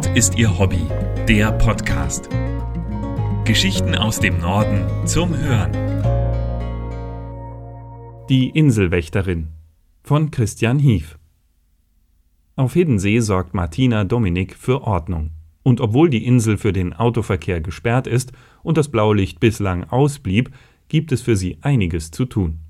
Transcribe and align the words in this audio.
Nord 0.00 0.16
ist 0.16 0.38
ihr 0.38 0.58
Hobby, 0.58 0.80
der 1.28 1.52
Podcast. 1.52 2.30
Geschichten 3.44 3.94
aus 3.94 4.18
dem 4.18 4.38
Norden 4.40 5.06
zum 5.06 5.36
Hören. 5.36 5.72
Die 8.30 8.48
Inselwächterin 8.48 9.48
von 10.02 10.30
Christian 10.30 10.78
Hief. 10.78 11.18
Auf 12.56 12.72
Hiddensee 12.72 13.20
sorgt 13.20 13.52
Martina 13.52 14.04
Dominik 14.04 14.56
für 14.56 14.84
Ordnung. 14.84 15.32
Und 15.64 15.82
obwohl 15.82 16.08
die 16.08 16.24
Insel 16.24 16.56
für 16.56 16.72
den 16.72 16.94
Autoverkehr 16.94 17.60
gesperrt 17.60 18.06
ist 18.06 18.32
und 18.62 18.78
das 18.78 18.90
Blaulicht 18.90 19.38
bislang 19.38 19.84
ausblieb, 19.84 20.50
gibt 20.88 21.12
es 21.12 21.20
für 21.20 21.36
sie 21.36 21.58
einiges 21.60 22.10
zu 22.10 22.24
tun. 22.24 22.60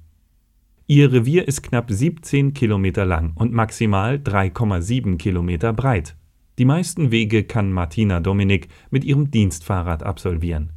Ihr 0.88 1.12
Revier 1.12 1.46
ist 1.46 1.62
knapp 1.62 1.92
17 1.92 2.54
Kilometer 2.54 3.04
lang 3.04 3.34
und 3.36 3.52
maximal 3.52 4.16
3,7 4.16 5.16
Kilometer 5.16 5.72
breit. 5.72 6.16
Die 6.60 6.66
meisten 6.66 7.10
Wege 7.10 7.44
kann 7.44 7.72
Martina 7.72 8.20
Dominik 8.20 8.68
mit 8.90 9.02
ihrem 9.02 9.30
Dienstfahrrad 9.30 10.02
absolvieren. 10.02 10.74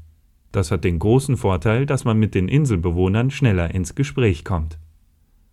Das 0.53 0.71
hat 0.71 0.85
den 0.85 0.97
großen 0.97 1.35
Vorteil, 1.35 1.85
dass 1.85 2.05
man 2.05 2.17
mit 2.17 2.35
den 2.35 2.47
Inselbewohnern 2.47 3.31
schneller 3.31 3.75
ins 3.75 3.93
Gespräch 3.93 4.45
kommt. 4.45 4.79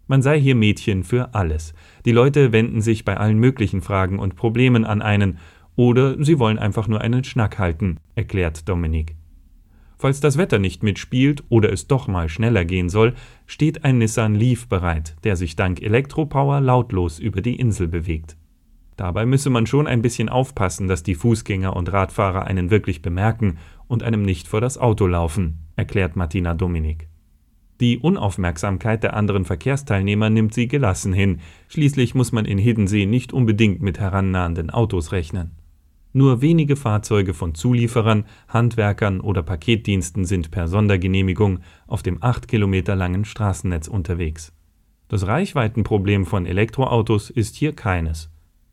Man 0.07 0.23
sei 0.23 0.41
hier 0.41 0.55
Mädchen 0.55 1.03
für 1.03 1.35
alles. 1.35 1.75
Die 2.05 2.13
Leute 2.13 2.53
wenden 2.53 2.81
sich 2.81 3.05
bei 3.05 3.17
allen 3.17 3.39
möglichen 3.39 3.81
Fragen 3.83 4.21
und 4.21 4.37
Problemen 4.37 4.85
an 4.85 5.03
einen, 5.03 5.39
oder 5.75 6.23
sie 6.23 6.39
wollen 6.39 6.61
einfach 6.61 6.87
nur 6.87 7.01
einen 7.01 7.25
Schnack 7.25 7.59
halten, 7.59 7.97
erklärt 8.15 8.69
Dominik. 8.69 9.17
Falls 9.99 10.21
das 10.21 10.39
Wetter 10.39 10.61
nicht 10.61 10.85
mitspielt 10.85 11.43
oder 11.49 11.73
es 11.73 11.89
doch 11.89 12.07
mal 12.07 12.29
schneller 12.29 12.65
gehen 12.65 12.89
soll, 12.89 13.15
steht 13.47 13.83
ein 13.83 13.99
Nissan 13.99 14.37
Leaf 14.37 14.69
bereit, 14.69 15.17
der 15.25 15.35
sich 15.35 15.57
dank 15.57 15.83
Elektropower 15.83 16.61
lautlos 16.61 17.19
über 17.19 17.43
die 17.43 17.57
Insel 17.57 17.89
bewegt. 17.89 18.37
Dabei 19.01 19.25
müsse 19.25 19.49
man 19.49 19.67
schon 19.67 19.87
ein 19.87 20.03
bisschen 20.03 20.29
aufpassen, 20.29 20.87
dass 20.87 21.03
die 21.03 21.15
Fußgänger 21.15 21.75
und 21.75 21.91
Radfahrer 21.91 22.45
einen 22.45 22.71
wirklich 22.71 23.01
bemerken 23.01 23.57
und 23.89 24.03
einem 24.03 24.21
nicht 24.21 24.47
vor 24.47 24.61
das 24.61 24.77
Auto 24.77 25.07
laufen, 25.07 25.61
erklärt 25.75 26.17
Martina 26.17 26.53
Dominik. 26.53 27.09
Die 27.81 27.97
Unaufmerksamkeit 27.97 29.03
der 29.03 29.17
anderen 29.17 29.47
Verkehrsteilnehmer 29.47 30.29
nimmt 30.29 30.53
sie 30.53 30.69
gelassen 30.69 31.15
hin, 31.15 31.41
schließlich 31.69 32.15
muss 32.15 32.33
man 32.33 32.45
in 32.45 32.59
Hiddensee 32.59 33.07
nicht 33.07 33.33
unbedingt 33.33 33.81
mit 33.81 33.99
herannahenden 33.99 34.69
Autos 34.69 35.13
rechnen. 35.13 35.53
Nur 36.13 36.43
wenige 36.43 36.77
Fahrzeuge 36.77 37.33
von 37.33 37.55
Zulieferern, 37.55 38.27
Handwerkern 38.49 39.23
oder 39.23 39.43
Paketdiensten 39.43 40.27
sind 40.27 40.51
per 40.51 40.69
Sondergenehmigung 40.69 41.61
auf 41.87 42.03
dem 42.03 42.23
acht 42.23 42.49
Kilometer 42.49 42.97
langen 42.97 43.25
Straßennetz 43.25 43.89
unterwegs. 43.89 44.53
Das 45.09 45.27
Reichweitenproblem 45.27 46.27
von 46.27 46.45
Elektroautos 46.45 47.31
ist 47.31 47.57
hier 47.57 47.75
keines. 47.75 48.31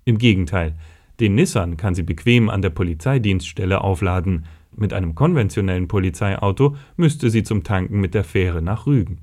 Im 0.08 0.18
Gegenteil, 0.20 0.74
den 1.20 1.36
Nissan 1.36 1.76
kann 1.76 1.94
sie 1.94 2.04
bequem 2.04 2.50
an 2.50 2.62
der 2.62 2.70
Polizeidienststelle 2.70 3.82
aufladen, 3.82 4.46
mit 4.74 4.94
einem 4.94 5.16
konventionellen 5.16 5.90
Polizeiauto 5.90 6.78
müsste 6.96 7.30
sie 7.30 7.44
zum 7.44 7.66
Tanken 7.66 8.00
mit 8.00 8.14
der 8.14 8.24
Fähre 8.24 8.62
nach 8.62 8.88
Rügen. 8.88 9.18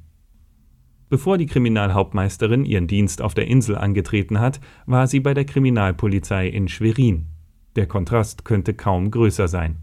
Bevor 1.08 1.38
die 1.38 1.46
Kriminalhauptmeisterin 1.46 2.66
ihren 2.66 2.86
Dienst 2.86 3.22
auf 3.22 3.32
der 3.32 3.46
Insel 3.46 3.78
angetreten 3.78 4.40
hat, 4.40 4.60
war 4.84 5.06
sie 5.06 5.20
bei 5.20 5.32
der 5.32 5.46
Kriminalpolizei 5.46 6.48
in 6.48 6.68
Schwerin. 6.68 7.28
Der 7.76 7.86
Kontrast 7.86 8.44
könnte 8.44 8.74
kaum 8.74 9.10
größer 9.10 9.48
sein. 9.48 9.78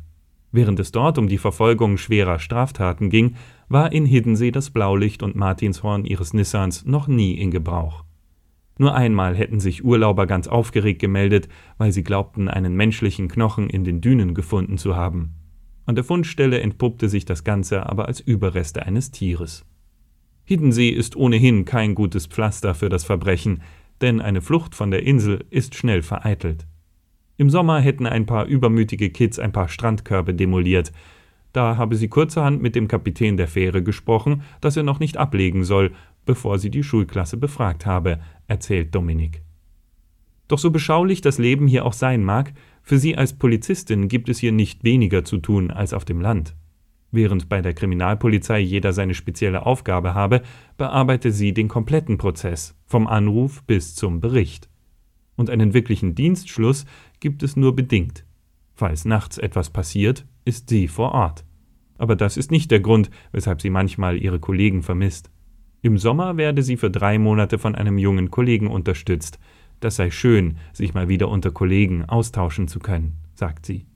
Während 0.51 0.79
es 0.79 0.91
dort 0.91 1.17
um 1.17 1.27
die 1.27 1.39
Verfolgung 1.39 1.97
schwerer 1.97 2.37
Straftaten 2.37 3.09
ging, 3.09 3.37
war 3.69 3.91
in 3.91 4.05
Hiddensee 4.05 4.51
das 4.51 4.69
Blaulicht 4.69 5.23
und 5.23 5.35
Martinshorn 5.35 6.05
ihres 6.05 6.35
Nissans 6.35 6.85
noch 6.85 7.07
nie 7.07 7.33
in 7.39 7.49
Gebrauch. 7.49 8.03
Nur 8.81 8.95
einmal 8.95 9.35
hätten 9.35 9.59
sich 9.59 9.85
Urlauber 9.85 10.25
ganz 10.25 10.47
aufgeregt 10.47 10.99
gemeldet, 10.99 11.47
weil 11.77 11.91
sie 11.91 12.03
glaubten, 12.03 12.47
einen 12.47 12.75
menschlichen 12.75 13.27
Knochen 13.27 13.69
in 13.69 13.83
den 13.83 14.01
Dünen 14.01 14.33
gefunden 14.33 14.79
zu 14.79 14.95
haben. 14.95 15.35
An 15.85 15.93
der 15.93 16.03
Fundstelle 16.03 16.59
entpuppte 16.61 17.07
sich 17.07 17.23
das 17.23 17.43
Ganze 17.43 17.87
aber 17.87 18.07
als 18.07 18.21
Überreste 18.21 18.83
eines 18.83 19.11
Tieres. 19.11 19.67
Hiddensee 20.45 20.89
ist 20.89 21.15
ohnehin 21.15 21.63
kein 21.63 21.93
gutes 21.93 22.25
Pflaster 22.25 22.73
für 22.73 22.89
das 22.89 23.03
Verbrechen, 23.03 23.61
denn 24.01 24.19
eine 24.19 24.41
Flucht 24.41 24.73
von 24.73 24.89
der 24.89 25.03
Insel 25.03 25.45
ist 25.51 25.75
schnell 25.75 26.01
vereitelt. 26.01 26.65
Im 27.37 27.51
Sommer 27.51 27.81
hätten 27.81 28.07
ein 28.07 28.25
paar 28.25 28.47
übermütige 28.47 29.11
Kids 29.11 29.37
ein 29.37 29.51
paar 29.51 29.69
Strandkörbe 29.69 30.33
demoliert. 30.33 30.91
Da 31.53 31.77
habe 31.77 31.95
sie 31.95 32.07
kurzerhand 32.07 32.61
mit 32.61 32.75
dem 32.75 32.87
Kapitän 32.87 33.37
der 33.37 33.47
Fähre 33.47 33.83
gesprochen, 33.83 34.43
dass 34.61 34.77
er 34.77 34.83
noch 34.83 34.99
nicht 34.99 35.17
ablegen 35.17 35.63
soll, 35.63 35.91
bevor 36.25 36.59
sie 36.59 36.69
die 36.69 36.83
Schulklasse 36.83 37.37
befragt 37.37 37.85
habe, 37.85 38.19
erzählt 38.47 38.95
Dominik. 38.95 39.41
Doch 40.47 40.59
so 40.59 40.69
beschaulich 40.69 41.21
das 41.21 41.37
Leben 41.37 41.67
hier 41.67 41.85
auch 41.85 41.93
sein 41.93 42.23
mag, 42.23 42.53
für 42.81 42.97
sie 42.97 43.17
als 43.17 43.33
Polizistin 43.33 44.07
gibt 44.07 44.27
es 44.27 44.39
hier 44.39 44.51
nicht 44.51 44.83
weniger 44.83 45.23
zu 45.23 45.37
tun 45.37 45.71
als 45.71 45.93
auf 45.93 46.05
dem 46.05 46.19
Land. 46.19 46.55
Während 47.11 47.49
bei 47.49 47.61
der 47.61 47.73
Kriminalpolizei 47.73 48.59
jeder 48.59 48.93
seine 48.93 49.13
spezielle 49.13 49.65
Aufgabe 49.65 50.13
habe, 50.13 50.41
bearbeite 50.77 51.31
sie 51.31 51.53
den 51.53 51.67
kompletten 51.67 52.17
Prozess, 52.17 52.75
vom 52.85 53.07
Anruf 53.07 53.63
bis 53.63 53.95
zum 53.95 54.21
Bericht. 54.21 54.69
Und 55.35 55.49
einen 55.49 55.73
wirklichen 55.73 56.15
Dienstschluss 56.15 56.85
gibt 57.19 57.43
es 57.43 57.57
nur 57.57 57.75
bedingt. 57.75 58.25
Falls 58.73 59.05
nachts 59.05 59.37
etwas 59.37 59.69
passiert, 59.69 60.25
ist 60.45 60.69
sie 60.69 60.87
vor 60.87 61.11
Ort. 61.13 61.45
Aber 61.97 62.15
das 62.15 62.37
ist 62.37 62.51
nicht 62.51 62.71
der 62.71 62.79
Grund, 62.79 63.09
weshalb 63.31 63.61
sie 63.61 63.69
manchmal 63.69 64.17
ihre 64.17 64.39
Kollegen 64.39 64.81
vermisst. 64.81 65.29
Im 65.81 65.97
Sommer 65.97 66.37
werde 66.37 66.63
sie 66.63 66.77
für 66.77 66.91
drei 66.91 67.17
Monate 67.17 67.57
von 67.57 67.75
einem 67.75 67.97
jungen 67.97 68.31
Kollegen 68.31 68.67
unterstützt. 68.67 69.39
Das 69.79 69.95
sei 69.95 70.11
schön, 70.11 70.57
sich 70.73 70.93
mal 70.93 71.09
wieder 71.09 71.27
unter 71.29 71.51
Kollegen 71.51 72.05
austauschen 72.05 72.67
zu 72.67 72.79
können, 72.79 73.17
sagt 73.33 73.65
sie. 73.65 73.87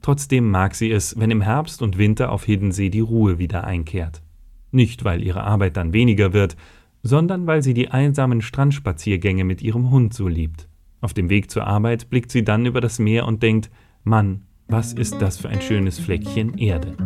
Trotzdem 0.00 0.50
mag 0.50 0.74
sie 0.74 0.90
es, 0.90 1.18
wenn 1.18 1.30
im 1.30 1.40
Herbst 1.40 1.82
und 1.82 1.98
Winter 1.98 2.30
auf 2.30 2.44
Hiddensee 2.44 2.90
die 2.90 3.00
Ruhe 3.00 3.38
wieder 3.38 3.64
einkehrt. 3.64 4.22
Nicht, 4.70 5.04
weil 5.04 5.22
ihre 5.22 5.44
Arbeit 5.44 5.76
dann 5.76 5.92
weniger 5.92 6.32
wird, 6.32 6.56
sondern 7.02 7.46
weil 7.46 7.62
sie 7.62 7.74
die 7.74 7.88
einsamen 7.88 8.40
Strandspaziergänge 8.40 9.44
mit 9.44 9.62
ihrem 9.62 9.90
Hund 9.90 10.14
so 10.14 10.28
liebt. 10.28 10.68
Auf 11.00 11.12
dem 11.12 11.28
Weg 11.28 11.50
zur 11.50 11.66
Arbeit 11.66 12.08
blickt 12.08 12.30
sie 12.30 12.44
dann 12.44 12.66
über 12.66 12.80
das 12.80 12.98
Meer 12.98 13.26
und 13.26 13.42
denkt, 13.42 13.70
Mann, 14.04 14.45
was 14.68 14.92
ist 14.92 15.20
das 15.20 15.38
für 15.38 15.48
ein 15.48 15.62
schönes 15.62 15.98
Fleckchen 15.98 16.58
Erde. 16.58 16.96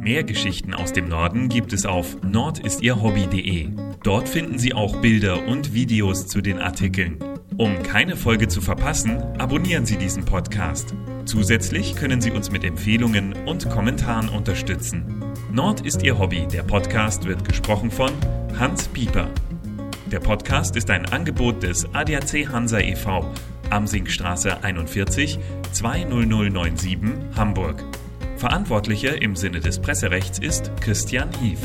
Mehr 0.00 0.22
Geschichten 0.22 0.74
aus 0.74 0.92
dem 0.92 1.08
Norden 1.08 1.48
gibt 1.48 1.72
es 1.72 1.86
auf 1.86 2.22
nordistierhobby.de. 2.22 3.70
Dort 4.02 4.28
finden 4.28 4.58
Sie 4.58 4.74
auch 4.74 4.96
Bilder 4.96 5.46
und 5.46 5.72
Videos 5.72 6.26
zu 6.26 6.40
den 6.40 6.60
Artikeln. 6.60 7.18
Um 7.56 7.82
keine 7.82 8.16
Folge 8.16 8.48
zu 8.48 8.60
verpassen, 8.60 9.22
abonnieren 9.38 9.86
Sie 9.86 9.96
diesen 9.96 10.24
Podcast. 10.24 10.94
Zusätzlich 11.24 11.96
können 11.96 12.20
Sie 12.20 12.30
uns 12.30 12.50
mit 12.50 12.64
Empfehlungen 12.64 13.32
und 13.46 13.70
Kommentaren 13.70 14.28
unterstützen. 14.28 15.22
Nord 15.50 15.80
ist 15.80 16.02
Ihr 16.02 16.18
Hobby. 16.18 16.46
Der 16.52 16.64
Podcast 16.64 17.24
wird 17.24 17.44
gesprochen 17.44 17.90
von 17.90 18.10
Hans 18.58 18.88
Pieper. 18.88 19.30
Der 20.12 20.20
Podcast 20.20 20.76
ist 20.76 20.90
ein 20.90 21.06
Angebot 21.06 21.62
des 21.62 21.86
ADAC 21.94 22.48
Hansa 22.52 22.80
e.V. 22.80 23.24
Amsingstraße 23.74 24.62
41 24.62 25.40
20097 25.72 26.98
Hamburg. 27.34 27.82
Verantwortlicher 28.36 29.20
im 29.20 29.34
Sinne 29.34 29.58
des 29.58 29.80
Presserechts 29.80 30.38
ist 30.38 30.70
Christian 30.80 31.30
Hief. 31.40 31.58